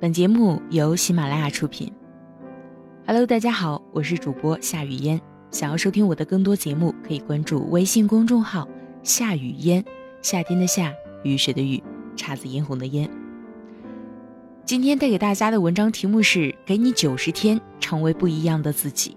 [0.00, 1.92] 本节目由喜马拉雅出品。
[3.04, 5.20] Hello，大家好，我是主播夏雨嫣。
[5.50, 8.68] 想要收听我的更多节目，可以关注微信公众号
[9.02, 9.84] “夏雨嫣”，
[10.22, 11.82] 夏天的夏，雨水的雨，
[12.14, 13.10] 姹紫嫣红的嫣。
[14.64, 19.16] 今天带给大家的文章题目是：给你九十天，成为不一样的自己。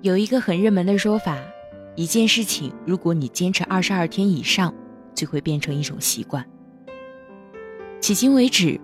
[0.00, 1.36] 有一个很热门的说法，
[1.96, 4.72] 一件事情如果你坚持二十二天以上，
[5.14, 6.42] 就会变成一种习惯。
[8.10, 8.80] 迄今为止，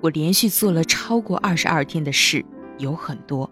[0.00, 2.42] 我连续做了超过二十二天的事
[2.78, 3.50] 有很多。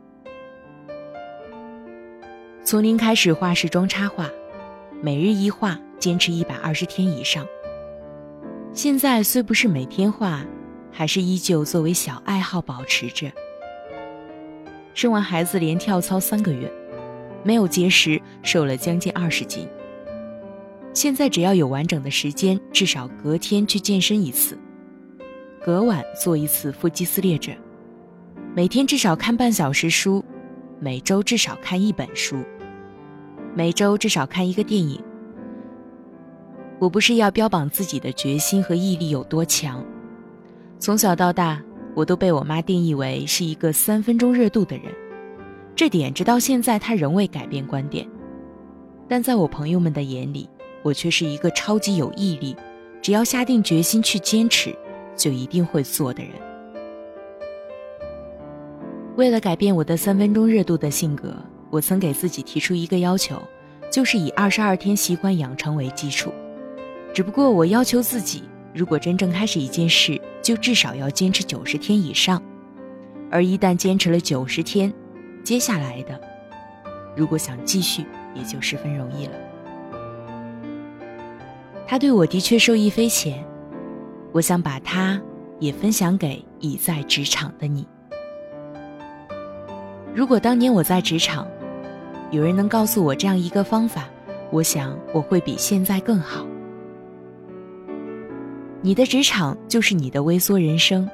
[2.64, 4.30] 从零开始画时装插画，
[5.02, 7.46] 每日一画，坚持一百二十天以上。
[8.72, 10.42] 现在虽不是每天画，
[10.90, 13.30] 还是依旧作为小爱好保持着。
[14.94, 16.72] 生完孩子连跳操三个月，
[17.44, 19.68] 没有节食，瘦了将近二十斤。
[20.94, 24.58] 现在只要有完整的时间，至少隔天去健身一次。
[25.64, 27.52] 隔晚做一次腹肌撕裂者，
[28.52, 30.24] 每天至少看半小时书，
[30.80, 32.36] 每周至少看一本书，
[33.54, 35.00] 每周至少看一个电影。
[36.80, 39.84] 我不是要标榜自己的决心和毅力有多强，
[40.80, 41.62] 从小到大，
[41.94, 44.92] 我都被我妈定义为是一个三分钟热度的人，
[45.76, 48.04] 这点直到现在她仍未改变观点。
[49.06, 50.50] 但在我朋友们的眼里，
[50.82, 52.56] 我却是一个超级有毅力，
[53.00, 54.76] 只要下定决心去坚持。
[55.22, 56.32] 就一定会做的人。
[59.14, 61.32] 为了改变我的三分钟热度的性格，
[61.70, 63.40] 我曾给自己提出一个要求，
[63.88, 66.32] 就是以二十二天习惯养成为基础。
[67.14, 68.42] 只不过我要求自己，
[68.74, 72.42] 如果真正开始一件事，就至少要坚持九十天以上。
[73.30, 74.92] 而一旦坚持了九十天，
[75.44, 76.20] 接下来的，
[77.14, 79.32] 如果想继续，也就十分容易了。
[81.86, 83.51] 他对我的确受益匪浅。
[84.32, 85.20] 我想把它
[85.60, 87.86] 也分享给已在职场的你。
[90.14, 91.46] 如果当年我在职场，
[92.30, 94.08] 有人能告诉我这样一个方法，
[94.50, 96.46] 我想我会比现在更好。
[98.80, 101.08] 你的职场就是你的微缩人生，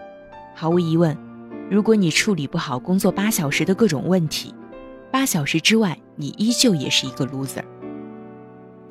[0.55, 1.17] 毫无疑问，
[1.71, 4.55] 如果你处理不好工作八小时的各种问题，
[5.11, 7.63] 八小时之外你依旧也是一个 loser。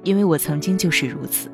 [0.03, 1.49] 因为我曾经就是如此。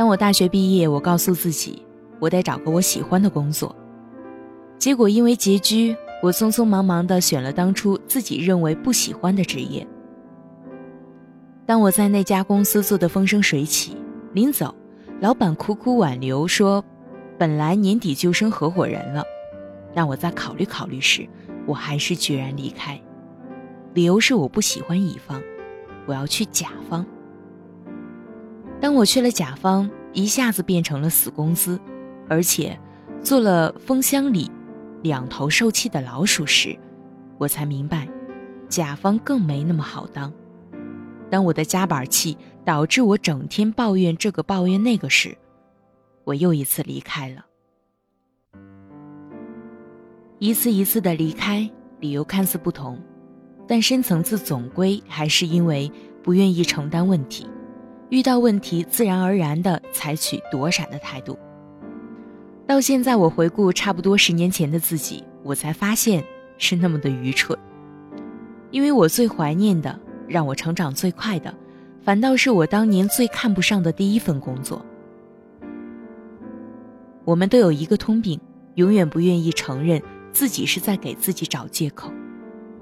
[0.00, 1.84] 当我大学毕业，我告诉自己，
[2.20, 3.76] 我得找个我喜欢的工作。
[4.78, 9.86] 结果因为拮据，我匆匆忙忙地选了当初自己认为不喜欢的职业。
[11.66, 13.94] 当我在那家公司做得风生水起，
[14.32, 14.74] 临走，
[15.20, 16.82] 老板苦苦挽留说，
[17.36, 19.22] 本来年底就升合伙人了，
[19.92, 21.28] 让我再考虑考虑时，
[21.66, 22.98] 我还是决然离开。
[23.92, 25.42] 理由是我不喜欢乙方，
[26.06, 27.04] 我要去甲方。
[28.80, 31.78] 当我去了甲方，一下子变成了死工资，
[32.28, 32.78] 而且
[33.22, 34.50] 做了蜂箱里
[35.02, 36.74] 两头受气的老鼠时，
[37.36, 38.08] 我才明白，
[38.70, 40.32] 甲方更没那么好当。
[41.28, 45.36] 当我的夹板气导致我整天抱怨这个抱怨那个时，
[46.24, 47.44] 我又一次离开了。
[50.38, 51.70] 一次一次的离开，
[52.00, 52.98] 理由看似不同，
[53.68, 55.92] 但深层次总归还是因为
[56.22, 57.46] 不愿意承担问题。
[58.10, 61.38] 遇到问题，自然而然地采取躲闪的态度。
[62.66, 66.24] 到现在，我回顾差不多十年前的自己，我才发现
[66.58, 67.56] 是那么的愚蠢。
[68.72, 71.54] 因为我最怀念的，让我成长最快的，
[72.02, 74.84] 反倒是我当年最看不上的第一份工作。
[77.24, 78.40] 我们都有一个通病，
[78.74, 82.12] 永远不愿意承认自己是在给自己找借口。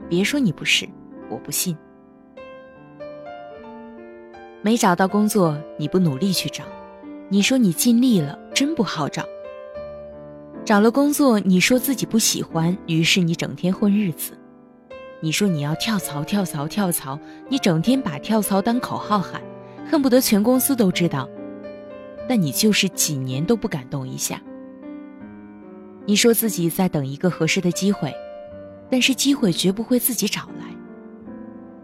[0.09, 0.89] 别说你不是，
[1.28, 1.77] 我不信。
[4.62, 6.64] 没找到工作，你不努力去找，
[7.28, 9.24] 你说你尽力了，真不好找。
[10.64, 14.32] 找了工作，你说自己不喜欢，于是你整天混日子。
[15.20, 17.18] 你说你要跳槽，跳槽，跳槽，
[17.48, 19.41] 你整天把跳槽当口号喊，
[19.91, 21.28] 恨不得全公司都知道。
[22.28, 24.41] 但你就是几年都不敢动一下。
[26.04, 28.15] 你说自己在等一个合适的机会，
[28.91, 30.66] 但是机会绝不会自己找来。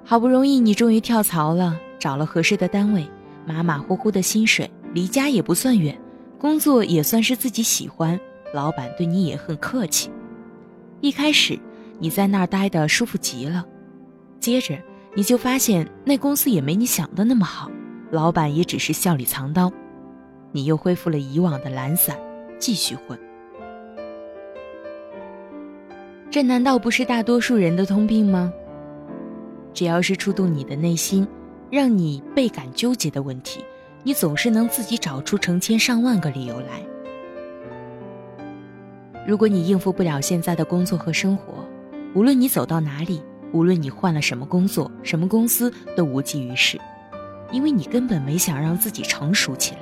[0.05, 1.81] 好不容易你终于跳槽了。
[2.05, 3.09] 找了合适的单位，
[3.47, 5.99] 马马虎虎的薪水，离家也不算远，
[6.39, 8.21] 工作也算是自己喜欢，
[8.53, 10.11] 老板对你也很客气。
[11.01, 11.59] 一开始
[11.99, 13.65] 你在那儿待的舒服极了，
[14.39, 14.77] 接着
[15.15, 17.71] 你就发现那公司也没你想的那么好，
[18.11, 19.73] 老板也只是笑里藏刀，
[20.53, 22.15] 你又恢复了以往的懒散，
[22.59, 23.19] 继续混。
[26.31, 28.53] 这难道不是大多数人的通病吗？
[29.73, 31.27] 只要是触动你的内心。
[31.75, 33.65] 让你倍感纠结的问题，
[34.05, 36.81] 你总是能自己找出成千上万个理由来。
[39.27, 41.53] 如果你应付不了现在的工作和生活，
[42.15, 43.21] 无论你走到哪里，
[43.53, 46.81] 无论你换了什么工作、什么公司，都无济于事，
[47.51, 49.81] 因为你根本没想让自己成熟起来，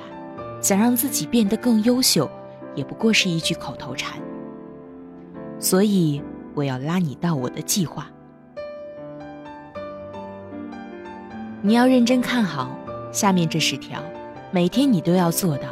[0.62, 2.26] 想让自己变得更优秀，
[2.74, 4.18] 也不过是一句口头禅。
[5.60, 6.22] 所以，
[6.54, 8.10] 我要拉你到我的计划。
[11.64, 12.76] 你要认真看好
[13.12, 14.02] 下面这十条，
[14.50, 15.68] 每天你都要做到，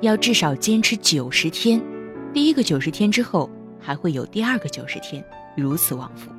[0.00, 1.82] 要至少坚持九十天。
[2.32, 3.50] 第一个九十天之后，
[3.80, 5.24] 还会有第二个九十天，
[5.56, 6.30] 如此往复。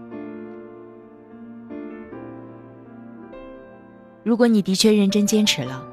[4.24, 5.86] 如果你的确认真坚持了，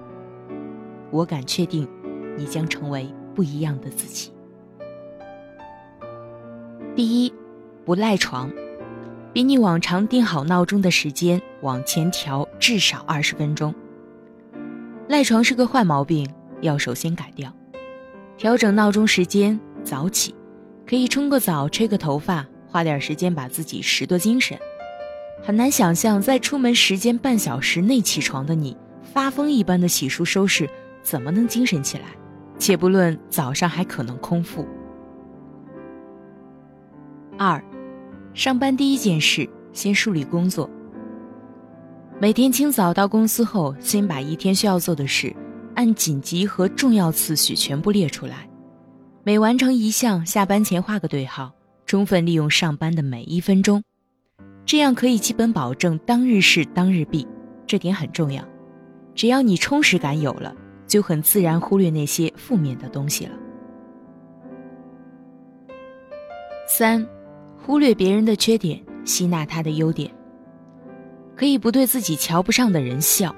[1.11, 1.89] 我敢确定，
[2.39, 4.31] 你将成为不一样的自己。
[6.95, 7.35] 第一，
[7.85, 8.49] 不赖床，
[9.33, 13.75] 比你往常定好闹钟的时间往前调至少二十分钟。
[15.09, 16.29] 赖床是个坏毛病，
[16.61, 17.53] 要首先改掉。
[18.37, 19.59] 调整闹钟时间。
[19.83, 20.35] 早起，
[20.87, 24.59] 可以冲个澡、吹个头发，花点时间把自己拾掇精神。
[25.43, 30.69] 很难想象，在出门时间半小时内起床的你，发疯一般的洗漱收拾，
[31.03, 32.05] 怎么能精神起来？
[32.59, 34.69] 且不论早上还可能空腹。
[37.39, 37.65] 二，
[38.35, 40.69] 上班第一件事，先梳理工作。
[42.23, 45.35] 每天清早到公司后，先把一天需要做的事，
[45.75, 48.47] 按紧急和重要次序全部列出来。
[49.25, 51.51] 每完成一项，下班前画个对号，
[51.87, 53.83] 充分利用上班的每一分钟，
[54.67, 57.27] 这样可以基本保证当日事当日毕，
[57.67, 58.45] 这点很重要。
[59.15, 60.55] 只要你充实感有了，
[60.87, 63.33] 就很自然忽略那些负面的东西了。
[66.69, 67.09] 三，
[67.57, 70.11] 忽略别人的缺点，吸纳他的优点。
[71.41, 73.35] 可以不对自己瞧不上的人笑，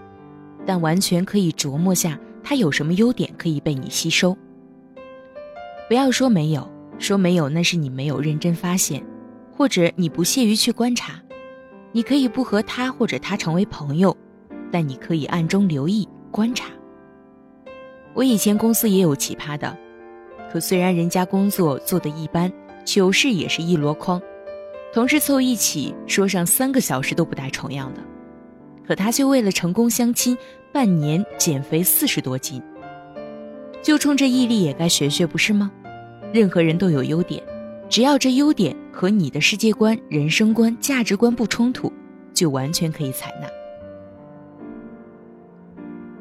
[0.66, 4.36] 但完全可以琢磨下他有什么优点可以被你吸收。
[5.86, 6.68] 不要说没有，
[6.98, 9.00] 说没有那是你没有认真发现，
[9.56, 11.22] 或者你不屑于去观察。
[11.92, 14.16] 你可以不和他或者他成为朋友，
[14.72, 16.70] 但你可以暗中留意观察。
[18.14, 19.78] 我以前公司也有奇葩的，
[20.52, 22.52] 可虽然人家工作做得一般，
[22.84, 24.20] 糗事也是一箩筐，
[24.92, 28.00] 同事凑一起说上三个小时都不带重样的，
[28.86, 30.36] 可他却为了成功相亲，
[30.70, 32.62] 半年减肥四十多斤。
[33.82, 35.72] 就冲这毅力也该学学，不是吗？
[36.32, 37.42] 任何人都有优点，
[37.88, 41.90] 只要这优点和你的世界观、人生观、价值观不冲突，
[42.34, 43.48] 就完全可以采纳。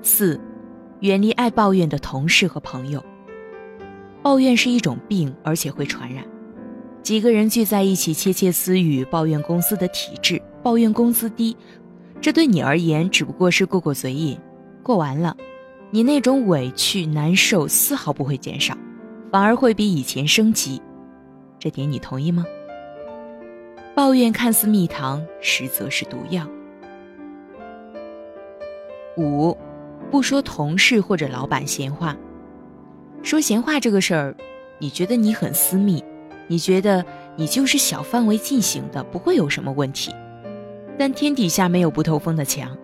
[0.01, 0.39] 四，
[1.01, 3.03] 远离爱抱怨的同事和朋友。
[4.21, 6.23] 抱怨是一种病，而且会传染。
[7.03, 11.57] 几个人聚在一起窃窃私语，抱怨公司的体制，抱怨工资低，
[12.21, 14.38] 这对你而言只不过是过过嘴瘾，
[14.83, 15.36] 过完了，
[15.89, 18.77] 你那种委屈难受丝毫不会减少。
[19.31, 20.81] 反而会比以前升级，
[21.57, 22.45] 这点你同意吗？
[23.95, 26.45] 抱怨看似蜜糖，实则是毒药。
[29.18, 29.57] 五，
[30.12, 32.15] 不说同事或者老板闲话。
[33.24, 34.36] 说闲话这个事儿，
[34.80, 36.04] 你觉得你很私密，
[36.51, 37.06] 你觉得
[37.38, 40.13] 你就是小范围进行的，不会有什么问题。
[41.00, 42.77] 但天底下没有不透风的墙，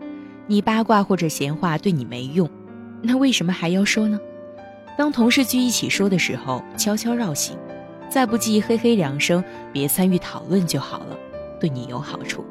[0.46, 2.50] 你八卦或者闲话对你没用，
[3.02, 4.18] 那为什么还要说呢？
[4.98, 7.58] 当同事聚一起说的时候，悄悄绕行，
[8.08, 11.18] 再不济嘿嘿两声，别参与讨论就好了，
[11.60, 12.46] 对你有好处。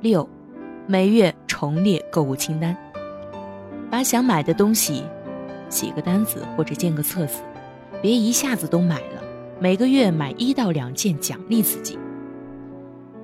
[0.00, 0.26] 六，
[0.86, 2.74] 每月重列购物清单，
[3.90, 5.04] 把想买的东西
[5.68, 7.42] 写个单子或者建个册子，
[8.02, 9.22] 别一下子都买了，
[9.60, 11.98] 每个月买一到两件奖励自己。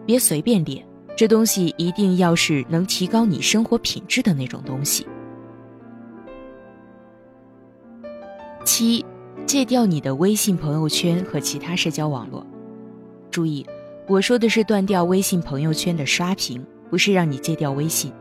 [0.04, 0.84] 别随便点，
[1.16, 5.06] 这东西一定要是能提高你生活品质的那种东西。
[8.64, 9.04] 七，
[9.46, 12.46] 戒掉你的微信朋友圈和其他社交网络。
[13.30, 13.64] 注意，
[14.08, 18.12] 我说的是断掉微信朋友圈的刷屏，不是让你戒掉微信。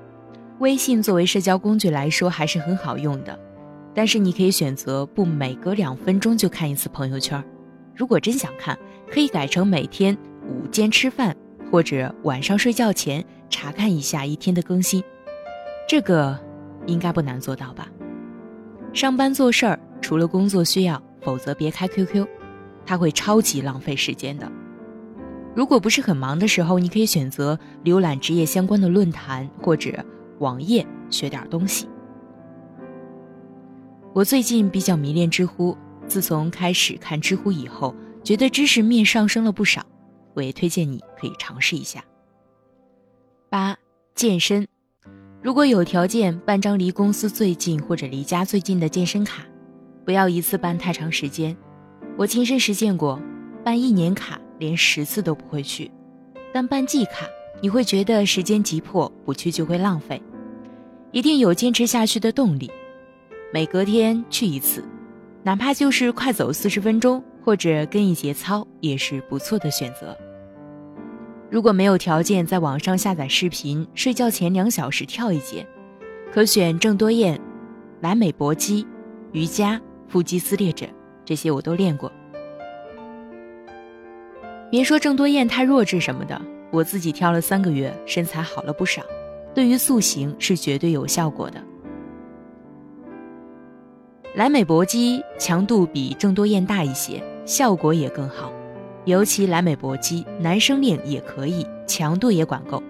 [0.59, 3.37] 微信作为社交工具来说还是很好用的，
[3.93, 7.43] 但是你可以选择不每隔两分钟就看一次朋友圈。
[7.95, 8.77] 如果真想看，
[9.09, 10.17] 可以改成每天
[10.47, 11.35] 午间吃饭
[11.69, 15.03] 或者晚上睡觉前查看一下一天的更新。
[15.87, 16.39] 这个
[16.85, 17.87] 应该不难做到吧？
[18.93, 19.79] 上班做事儿。
[20.01, 22.25] 除了工作需要，否则别开 QQ，
[22.87, 24.51] 它会超级浪费时间的。
[25.53, 30.03] 如果不是很忙的时候，你可以选择浏览职业相关的论坛或者
[30.39, 31.87] 网页，学点东西。
[34.13, 39.85] 我最近比较迷恋知乎，自从开始看知乎以后，觉得知识面上升了不少，
[40.33, 42.03] 我也推荐你可以尝试一下。
[43.49, 43.77] 八、
[44.13, 44.67] 健身，
[45.41, 49.45] 如果有条件，办张离公司最近或者离家最近的健身卡，
[50.03, 51.55] 不要一次办太长时间。
[52.17, 53.17] 我亲身实践过，
[53.63, 55.89] 办一年卡连十次都不会去，
[56.53, 57.25] 但办季卡
[57.61, 60.21] 你会觉得时间急迫，不去就会浪费，
[61.13, 62.69] 一定有坚持下去的动力。
[63.53, 64.81] 每隔天去一次，
[65.43, 70.17] 哪怕就是快走四十分钟，或者跟一节操，也是不错的选择。
[71.49, 75.67] 如果没有条件在网上下载视频，睡觉前两小时跳一节，
[76.31, 77.37] 可选郑多燕、
[77.99, 78.87] 莱美搏击、
[79.33, 80.85] 瑜伽、腹肌撕裂者，
[81.25, 82.09] 这些我都练过。
[84.69, 86.41] 别说郑多燕太弱智什么的，
[86.71, 89.01] 我自己跳了三个月，身材好了不少，
[89.53, 91.61] 对于塑形是绝对有效果的。
[94.33, 98.49] 莱美搏击强度比郑多燕大一些，效果也更好。
[99.03, 102.81] 尤其莱美搏击，男生练也可以，强度也管够。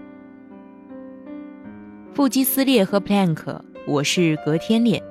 [2.14, 5.02] 腹肌撕裂和 plank，我是隔天练，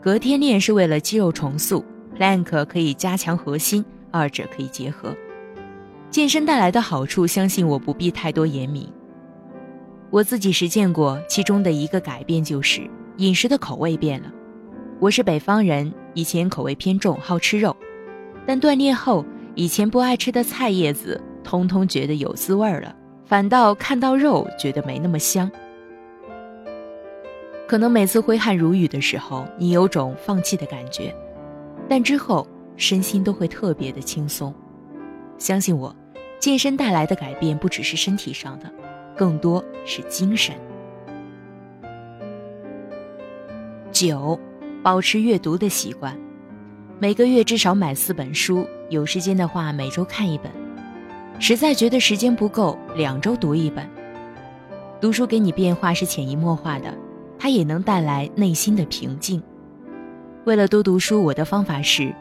[0.00, 1.84] 隔天练是为了肌肉重塑
[2.16, 5.12] ，plank 可以加强核心，二者可以结合。
[6.10, 8.88] 健身带来的好处，相信我不必太多言明。
[10.10, 14.30] 我自己实践过，其中的一个改变就是饮食的口味变了。
[15.02, 17.76] 我是北方人，以前口味偏重，好吃肉，
[18.46, 19.24] 但锻炼后。
[19.56, 22.94] 以前不爱吃的菜叶子，通通觉得有滋味了，
[23.24, 25.50] 反倒看到肉觉得没那么香。
[27.66, 31.12] 可能每次挥汗如雨的时候，你有种放弃的感觉，
[31.88, 34.54] 但之后身心都会特别的轻松。
[35.36, 35.94] 相信我，
[36.38, 38.72] 健身带来的改变不只是身体上的，
[39.16, 40.54] 更多是精神。
[43.90, 44.38] 九，
[44.82, 46.18] 保持阅读的习惯，
[46.98, 48.66] 每个月至少买四本书。
[48.90, 50.50] 有时间的话，每周看一本；
[51.38, 53.88] 实在觉得时间不够，两周读一本。
[55.00, 56.92] 读书给你变化是潜移默化的，
[57.38, 59.40] 它也能带来内心的平静。
[60.46, 62.12] 为了多读书，我的方法是：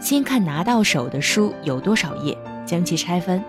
[0.00, 3.40] 先看拿到手的书有多少页，将其拆分，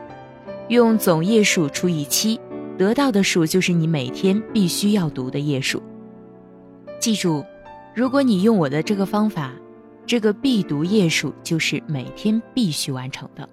[0.68, 2.40] 用总页数除以七，
[2.78, 5.82] 得到的数就是你每天必须要读的页数。
[7.00, 7.44] 记住，
[7.96, 9.54] 如果你用我的这个方法。
[10.08, 13.50] 这个必读页数就是每天必须完成的。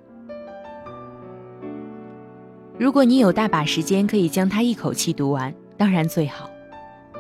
[2.79, 6.51] 如果你有大把时间，可以将它一口气读完，当然最好。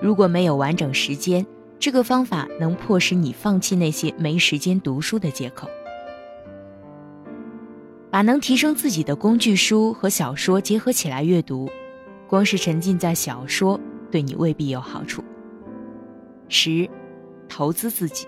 [0.03, 1.47] 如果没有完整时间，
[1.79, 5.67] 这个方法能迫使你放弃那些没时间读书的借口。
[8.11, 11.71] 把能提升自己的工具书和小说结合起来阅读，
[12.29, 15.25] 光是沉浸在小说对你未必有好处。
[16.51, 16.87] 十，
[17.49, 18.27] 投资自己。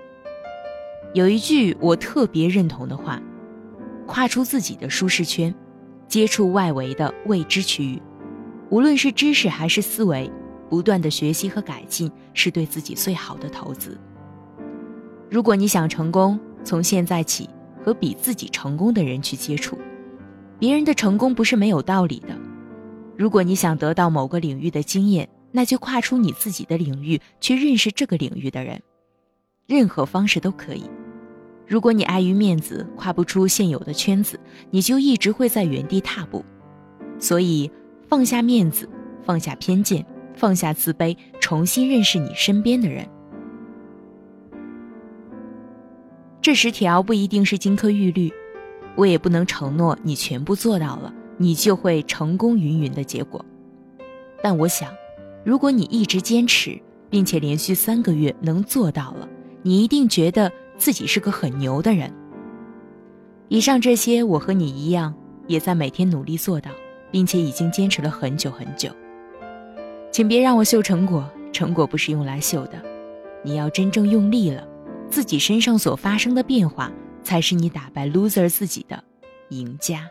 [1.13, 3.23] 有一句我特别认同的话：
[4.07, 5.55] 跨出自己的舒适圈，
[6.09, 8.03] 接触外围的未知区域，
[8.69, 10.31] 无论是知识还是思维，
[10.69, 13.97] 不断的学习和改进是对自己最好的投资。
[15.31, 17.49] 如果你想成功，从现在起
[17.83, 19.79] 和比自己成功的人去接触，
[20.59, 22.37] 别人的成功不是没有道理的。
[23.17, 28.83] 如果你想得到某个领域的经验，那就跨出你自己的领域去认识这个领域的人，
[29.67, 30.85] 任何方式都可以。
[31.67, 34.39] 如果你碍于面子跨不出现有的圈子，
[34.71, 36.45] 你就一直会在原地踏步。
[37.19, 37.71] 所以，
[38.09, 38.89] 放下面子，
[39.25, 40.05] 放下偏见，
[40.35, 43.09] 放下自卑，重新认识你身边的人。
[46.43, 48.31] 这十条不一定是金科玉律，
[48.97, 53.43] 我也不能承诺你全部做到了，你就会成功云云的结果。
[54.43, 54.93] 但我想，
[55.43, 56.79] 如果你一直坚持，
[57.09, 59.27] 并且连续三个月能做到了，
[59.65, 60.53] 你一定觉得。
[60.77, 62.13] 自己是个很牛的人。
[63.47, 65.15] 以上这些，我和你一样，
[65.47, 66.69] 也在每天努力做到，
[67.13, 68.91] 并且已经坚持了很久很久。
[70.11, 72.83] 请别让我秀成果，成果不是用来秀的，
[73.45, 74.67] 你要真正用力了，
[75.09, 76.91] 自己身上所发生的变化，
[77.23, 79.01] 才是你打败 loser 自己的
[79.51, 80.09] 赢家。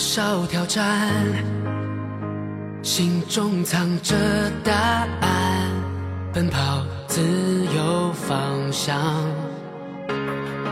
[0.00, 1.12] 少挑战
[2.82, 4.16] 心中藏着
[4.64, 4.72] 答
[5.20, 5.68] 案，
[6.32, 6.58] 奔跑
[7.06, 7.20] 自
[7.76, 8.40] 有方
[8.72, 8.98] 向，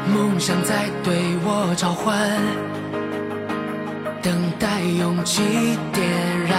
[0.06, 2.16] 梦想在对我召唤，
[4.22, 5.42] 等待勇气
[5.92, 6.08] 点
[6.48, 6.58] 燃。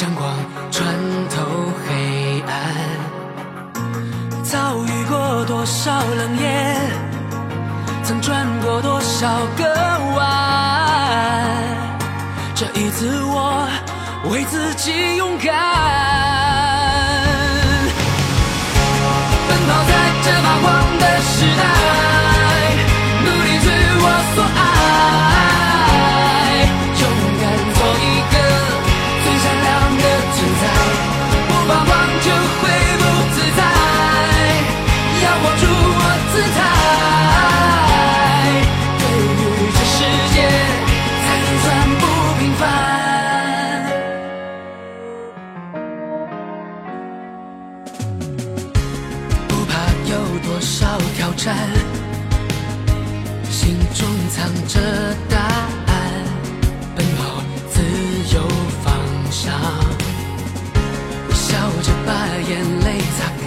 [0.00, 0.32] 阳光
[0.70, 0.86] 穿
[1.30, 1.42] 透
[1.84, 2.52] 黑暗。
[4.44, 6.80] 遭遇过多少冷眼，
[8.04, 9.26] 曾转过多少
[9.58, 9.64] 个
[10.16, 10.85] 弯，
[12.58, 13.68] 这一次我
[14.30, 15.52] 为自己勇敢，
[19.46, 19.92] 奔跑在
[20.24, 21.62] 这发光的时代，
[23.26, 23.68] 努力追
[24.00, 24.64] 我所爱，
[26.96, 27.04] 勇
[27.42, 27.44] 敢
[27.76, 28.34] 做一个
[29.22, 30.64] 最闪亮的存在，
[31.46, 31.92] 不发光
[32.24, 32.26] 就
[32.62, 32.64] 会
[32.96, 33.60] 不自在，
[35.22, 36.00] 要活出我
[36.32, 36.65] 姿态。
[50.56, 51.54] 多少挑战
[53.50, 54.80] 心中藏着
[55.28, 55.94] 答案，
[56.96, 57.82] 奔跑自
[58.34, 58.40] 由
[58.82, 58.94] 方
[59.30, 59.52] 向。
[61.34, 62.10] 笑着把
[62.48, 63.46] 眼泪擦干，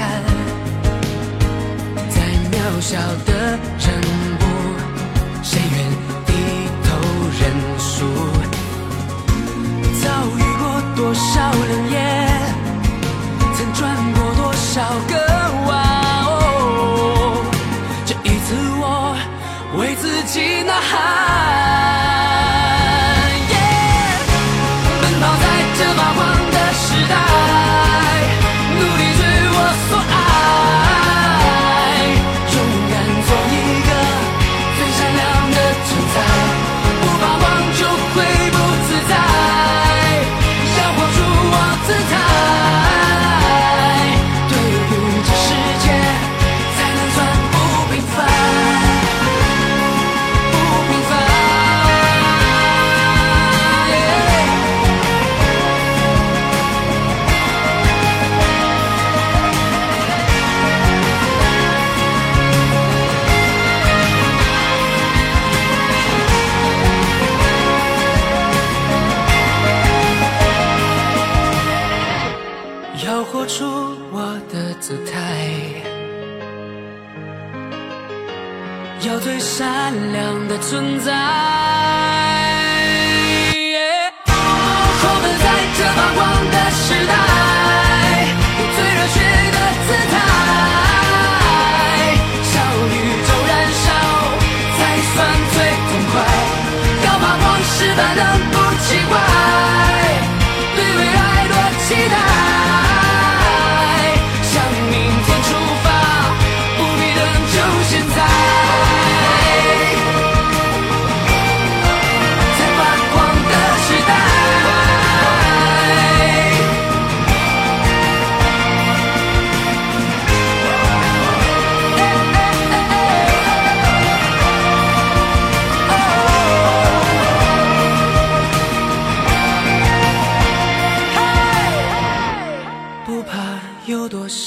[2.12, 3.88] 在渺小的人
[19.78, 21.69] 为自己呐喊。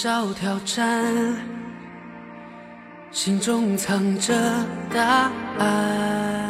[0.03, 1.15] 少挑战，
[3.13, 4.35] 心中藏着
[4.93, 6.42] 答案。